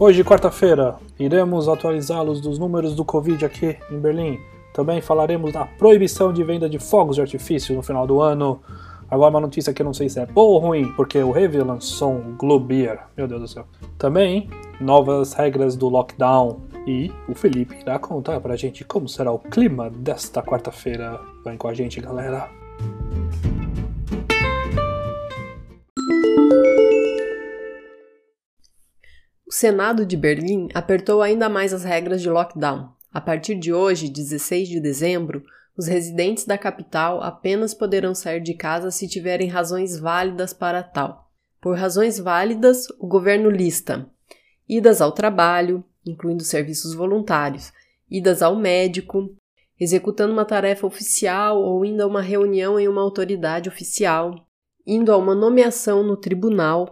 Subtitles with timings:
[0.00, 4.38] Hoje, quarta-feira, iremos atualizá-los dos números do Covid aqui em Berlim.
[4.72, 8.60] Também falaremos da proibição de venda de fogos de artifício no final do ano.
[9.10, 11.58] Agora uma notícia que eu não sei se é boa ou ruim, porque o Heavy
[11.58, 13.00] lançou um Globeer.
[13.16, 13.64] Meu Deus do céu.
[13.98, 14.48] Também
[14.80, 16.60] novas regras do lockdown.
[16.86, 21.20] E o Felipe irá contar pra gente como será o clima desta quarta-feira.
[21.44, 22.57] Vem com a gente, galera.
[29.58, 32.90] Senado de Berlim apertou ainda mais as regras de lockdown.
[33.12, 35.42] A partir de hoje, 16 de dezembro,
[35.76, 41.28] os residentes da capital apenas poderão sair de casa se tiverem razões válidas para tal.
[41.60, 44.08] Por razões válidas, o governo lista
[44.68, 47.72] idas ao trabalho, incluindo serviços voluntários,
[48.08, 49.34] idas ao médico,
[49.80, 54.36] executando uma tarefa oficial ou indo a uma reunião em uma autoridade oficial,
[54.86, 56.88] indo a uma nomeação no tribunal,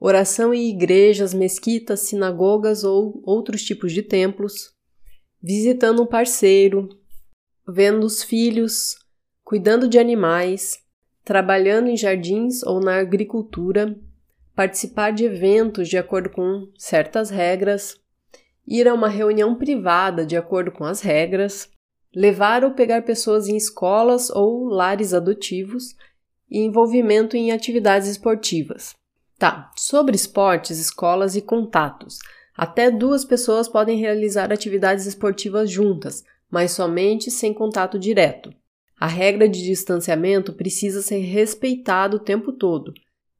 [0.00, 4.72] oração em igrejas, mesquitas, sinagogas ou outros tipos de templos,
[5.42, 6.88] visitando um parceiro,
[7.68, 8.96] vendo os filhos,
[9.44, 10.78] cuidando de animais,
[11.22, 13.94] trabalhando em jardins ou na agricultura,
[14.54, 18.00] participar de eventos de acordo com certas regras,
[18.66, 21.68] ir a uma reunião privada de acordo com as regras,
[22.14, 25.94] levar ou pegar pessoas em escolas ou lares adotivos
[26.50, 28.99] e envolvimento em atividades esportivas.
[29.40, 32.18] Tá, sobre esportes, escolas e contatos.
[32.54, 38.52] Até duas pessoas podem realizar atividades esportivas juntas, mas somente sem contato direto.
[39.00, 42.92] A regra de distanciamento precisa ser respeitada o tempo todo.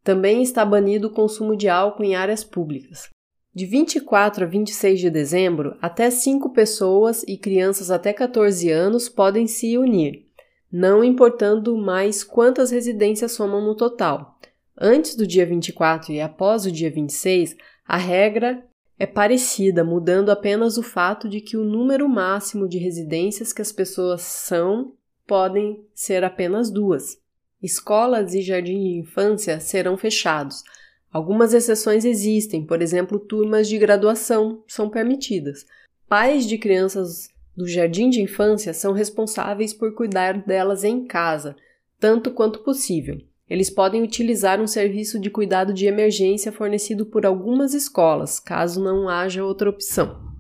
[0.03, 3.11] Também está banido o consumo de álcool em áreas públicas.
[3.55, 9.47] De 24 a 26 de dezembro, até 5 pessoas e crianças até 14 anos podem
[9.47, 10.25] se unir,
[10.73, 14.39] não importando mais quantas residências somam no total.
[14.83, 17.55] Antes do dia 24 e após o dia 26,
[17.87, 18.65] a regra
[18.99, 23.73] é parecida, mudando apenas o fato de que o número máximo de residências que as
[23.73, 24.95] pessoas são
[25.27, 27.19] podem ser apenas duas.
[27.63, 30.63] Escolas e jardim de infância serão fechados.
[31.13, 35.67] Algumas exceções existem, por exemplo, turmas de graduação são permitidas.
[36.09, 41.55] Pais de crianças do jardim de infância são responsáveis por cuidar delas em casa,
[41.99, 43.21] tanto quanto possível.
[43.51, 49.09] Eles podem utilizar um serviço de cuidado de emergência fornecido por algumas escolas, caso não
[49.09, 50.31] haja outra opção.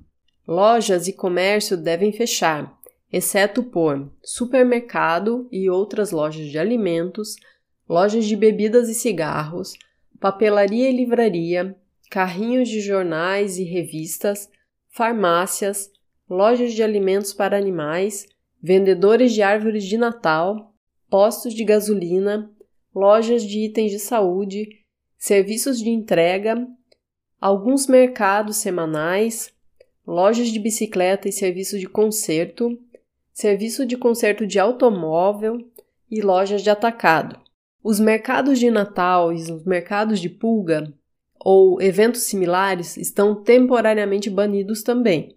[0.47, 2.72] Lojas e comércio devem fechar,
[3.12, 7.34] exceto por supermercado e outras lojas de alimentos,
[7.88, 9.75] lojas de bebidas e cigarros,
[10.20, 11.76] papelaria e livraria,
[12.09, 14.49] carrinhos de jornais e revistas,
[14.88, 15.91] farmácias,
[16.28, 18.28] lojas de alimentos para animais,
[18.62, 20.72] vendedores de árvores de Natal,
[21.09, 22.49] postos de gasolina,
[22.94, 24.68] lojas de itens de saúde,
[25.16, 26.66] serviços de entrega,
[27.40, 29.52] alguns mercados semanais,
[30.06, 32.78] lojas de bicicleta e serviço de conserto,
[33.32, 35.58] serviço de conserto de automóvel
[36.10, 37.38] e lojas de atacado.
[37.82, 40.92] Os mercados de Natal e os mercados de pulga
[41.38, 45.36] ou eventos similares estão temporariamente banidos também.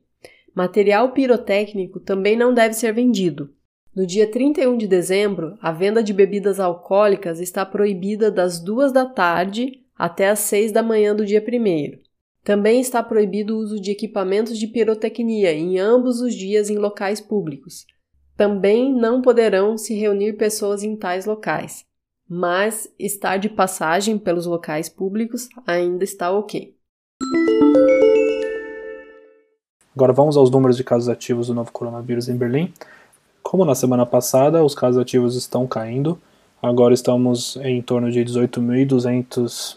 [0.53, 3.53] Material pirotécnico também não deve ser vendido,
[3.95, 9.05] no dia 31 de dezembro, a venda de bebidas alcoólicas está proibida das duas da
[9.05, 11.99] tarde até as 6 da manhã do dia 1.
[12.43, 17.21] Também está proibido o uso de equipamentos de pirotecnia em ambos os dias em locais
[17.21, 17.85] públicos.
[18.35, 21.85] Também não poderão se reunir pessoas em tais locais.
[22.27, 26.75] Mas estar de passagem pelos locais públicos ainda está ok.
[29.95, 32.73] Agora vamos aos números de casos ativos do novo coronavírus em Berlim.
[33.43, 36.17] Como na semana passada, os casos ativos estão caindo.
[36.61, 39.75] Agora estamos em torno de 18.200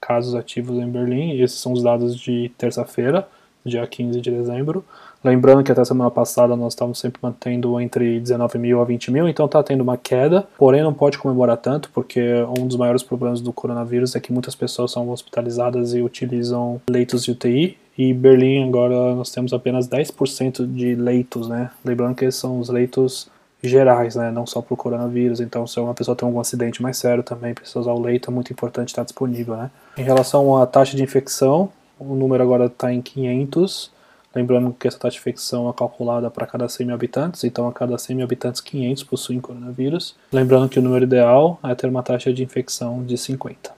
[0.00, 1.40] casos ativos em Berlim.
[1.40, 3.26] Esses são os dados de terça-feira,
[3.64, 4.84] dia 15 de dezembro.
[5.22, 9.28] Lembrando que até semana passada nós estávamos sempre mantendo entre 19 mil a 20 mil,
[9.28, 12.22] então está tendo uma queda, porém não pode comemorar tanto, porque
[12.58, 17.24] um dos maiores problemas do coronavírus é que muitas pessoas são hospitalizadas e utilizam leitos
[17.24, 21.70] de UTI, e Berlim agora nós temos apenas 10% de leitos, né?
[21.84, 23.28] Lembrando que esses são os leitos
[23.62, 24.30] gerais, né?
[24.30, 25.40] Não só para o coronavírus.
[25.40, 28.34] Então, se uma pessoa tem algum acidente mais sério também, precisa usar o leito, é
[28.34, 29.70] muito importante estar disponível, né?
[29.96, 33.90] Em relação à taxa de infecção, o número agora está em 500.
[34.34, 37.72] Lembrando que essa taxa de infecção é calculada para cada 100 mil habitantes, então a
[37.72, 40.14] cada 100 mil habitantes, 500 possuem coronavírus.
[40.30, 43.75] Lembrando que o número ideal é ter uma taxa de infecção de 50.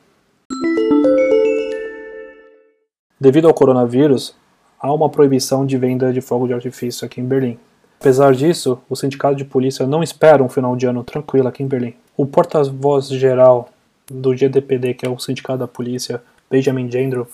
[3.20, 4.32] Devido ao coronavírus,
[4.80, 7.58] há uma proibição de venda de fogo de artifício aqui em Berlim.
[7.98, 11.66] Apesar disso, o sindicato de polícia não espera um final de ano tranquilo aqui em
[11.66, 11.94] Berlim.
[12.16, 13.70] O porta-voz geral
[14.08, 17.26] do GDPD, que é o sindicato da polícia, Benjamin Gendro,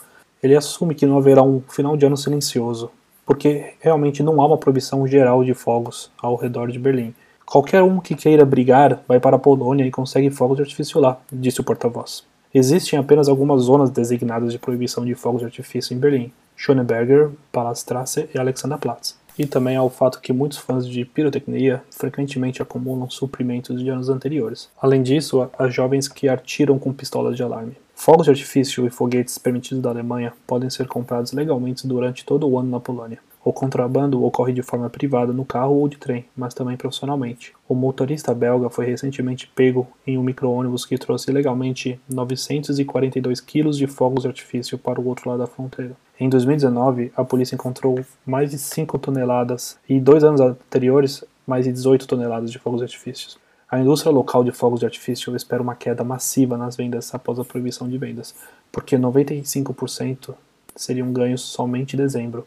[0.42, 2.90] ele assume que não haverá um final de ano silencioso,
[3.26, 7.14] porque realmente não há uma proibição geral de fogos ao redor de Berlim.
[7.44, 11.20] Qualquer um que queira brigar vai para a Polônia e consegue fogos de artifício lá,
[11.30, 12.24] disse o porta-voz.
[12.54, 18.28] Existem apenas algumas zonas designadas de proibição de fogos de artifício em Berlim, Schöneberger, Palaststrasse
[18.32, 19.18] e Alexanderplatz.
[19.36, 24.68] E também ao fato que muitos fãs de pirotecnia frequentemente acumulam suprimentos de anos anteriores.
[24.80, 27.76] Além disso, há jovens que atiram com pistolas de alarme.
[27.96, 32.56] Fogos de artifício e foguetes permitidos da Alemanha podem ser comprados legalmente durante todo o
[32.56, 33.18] ano na Polônia.
[33.44, 37.52] O contrabando ocorre de forma privada no carro ou de trem, mas também profissionalmente.
[37.68, 43.86] O motorista belga foi recentemente pego em um micro-ônibus que trouxe ilegalmente 942 quilos de
[43.86, 45.94] fogos de artifício para o outro lado da fronteira.
[46.18, 51.72] Em 2019, a polícia encontrou mais de 5 toneladas e dois anos anteriores, mais de
[51.72, 53.36] 18 toneladas de fogos de artifícios.
[53.70, 57.44] A indústria local de fogos de artifício espera uma queda massiva nas vendas após a
[57.44, 58.34] proibição de vendas,
[58.72, 60.34] porque 95%
[60.74, 62.46] seriam ganhos somente em dezembro,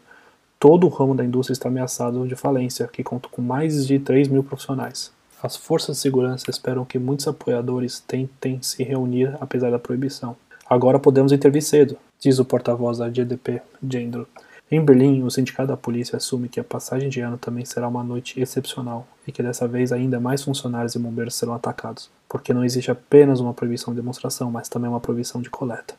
[0.58, 4.28] todo o ramo da indústria está ameaçado de falência, que conta com mais de 3
[4.28, 5.12] mil profissionais.
[5.42, 10.36] As forças de segurança esperam que muitos apoiadores tentem se reunir apesar da proibição.
[10.68, 14.26] Agora podemos intervir cedo, diz o porta-voz da GDP, Gendro.
[14.70, 18.02] Em Berlim, o sindicato da polícia assume que a passagem de ano também será uma
[18.02, 22.64] noite excepcional e que dessa vez ainda mais funcionários e bombeiros serão atacados, porque não
[22.64, 25.94] existe apenas uma proibição de demonstração, mas também uma proibição de coleta.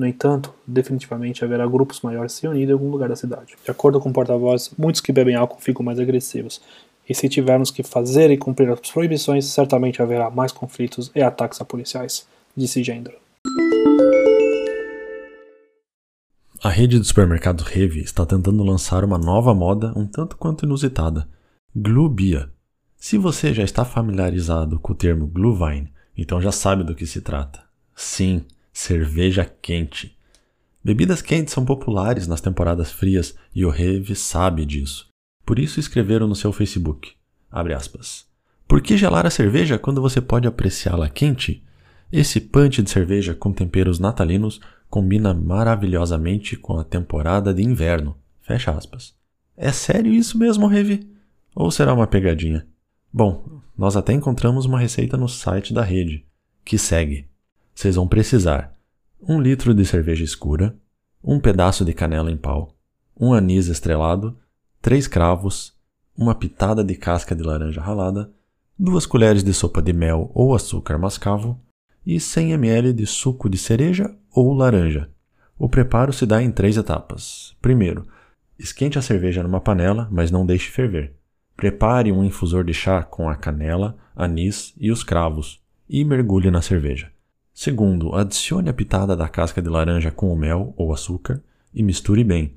[0.00, 3.54] No entanto, definitivamente haverá grupos maiores se unindo em algum lugar da cidade.
[3.62, 6.58] De acordo com o porta-voz, muitos que bebem álcool ficam mais agressivos.
[7.06, 11.60] E se tivermos que fazer e cumprir as proibições, certamente haverá mais conflitos e ataques
[11.60, 12.26] a policiais,
[12.56, 13.12] disse Gendro.
[16.64, 21.28] A rede de supermercados Rewe está tentando lançar uma nova moda um tanto quanto inusitada,
[21.76, 22.48] Glubia.
[22.96, 27.20] Se você já está familiarizado com o termo Glühwein, então já sabe do que se
[27.20, 27.62] trata.
[27.94, 28.46] Sim,
[28.80, 30.16] cerveja quente.
[30.82, 35.08] Bebidas quentes são populares nas temporadas frias e o Reve sabe disso.
[35.44, 37.12] Por isso escreveram no seu Facebook,
[37.50, 38.26] aspas,
[38.66, 41.62] Por que gelar a cerveja quando você pode apreciá-la quente?
[42.10, 48.16] Esse punch de cerveja com temperos natalinos combina maravilhosamente com a temporada de inverno.
[48.40, 49.14] Fecha aspas.
[49.56, 51.06] É sério isso mesmo, Reve?
[51.54, 52.66] Ou será uma pegadinha?
[53.12, 56.24] Bom, nós até encontramos uma receita no site da rede,
[56.64, 57.29] que segue
[57.74, 58.76] vocês vão precisar
[59.20, 60.76] um litro de cerveja escura,
[61.22, 62.74] um pedaço de canela em pau,
[63.18, 64.36] um anis estrelado,
[64.80, 65.74] três cravos,
[66.16, 68.32] uma pitada de casca de laranja ralada,
[68.78, 71.60] duas colheres de sopa de mel ou açúcar mascavo
[72.04, 75.10] e 100 ml de suco de cereja ou laranja.
[75.58, 77.54] O preparo se dá em três etapas.
[77.60, 78.06] Primeiro,
[78.58, 81.14] esquente a cerveja numa panela, mas não deixe ferver.
[81.54, 86.62] Prepare um infusor de chá com a canela, anis e os cravos e mergulhe na
[86.62, 87.12] cerveja.
[87.62, 91.42] Segundo, adicione a pitada da casca de laranja com o mel ou açúcar
[91.74, 92.54] e misture bem.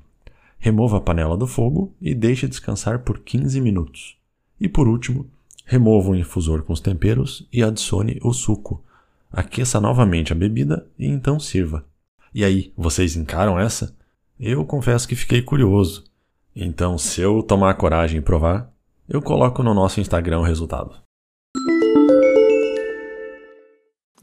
[0.58, 4.16] Remova a panela do fogo e deixe descansar por 15 minutos.
[4.58, 5.28] E por último,
[5.66, 8.82] remova o infusor com os temperos e adicione o suco.
[9.30, 11.84] Aqueça novamente a bebida e então sirva.
[12.32, 13.94] E aí, vocês encaram essa?
[14.40, 16.04] Eu confesso que fiquei curioso.
[16.56, 18.72] Então, se eu tomar coragem e provar,
[19.06, 21.03] eu coloco no nosso Instagram o resultado.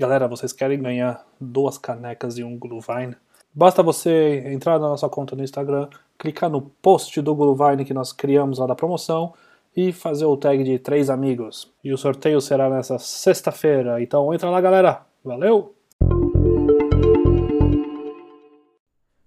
[0.02, 3.14] Galera, vocês querem ganhar duas canecas e um Glühwein?
[3.54, 8.12] Basta você entrar na nossa conta no Instagram, clicar no post do Glühwein que nós
[8.12, 9.32] criamos lá da promoção
[9.78, 11.72] e fazer o tag de três amigos.
[11.84, 14.02] E o sorteio será nessa sexta-feira.
[14.02, 15.06] Então entra lá, galera.
[15.24, 15.76] Valeu!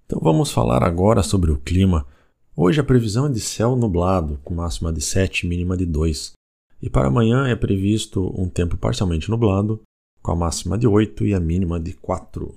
[0.07, 2.05] Então vamos falar agora sobre o clima.
[2.57, 6.33] Hoje a previsão é de céu nublado, com máxima de 7 e mínima de 2.
[6.83, 9.81] E para amanhã é previsto um tempo parcialmente nublado,
[10.25, 12.57] com a máxima de 8 e a mínima de 4.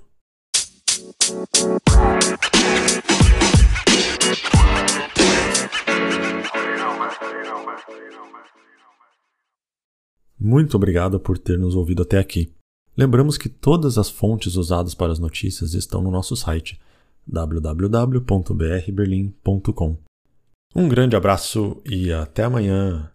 [10.40, 12.54] Muito obrigado por ter nos ouvido até aqui.
[12.96, 16.80] Lembramos que todas as fontes usadas para as notícias estão no nosso site
[17.28, 19.98] www.brberlin.com.
[20.74, 23.12] Um grande abraço e até amanhã!